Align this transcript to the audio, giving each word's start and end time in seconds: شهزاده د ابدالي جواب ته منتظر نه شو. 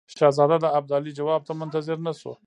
شهزاده 0.17 0.57
د 0.61 0.65
ابدالي 0.79 1.11
جواب 1.19 1.41
ته 1.47 1.53
منتظر 1.61 1.97
نه 2.07 2.13
شو. 2.19 2.31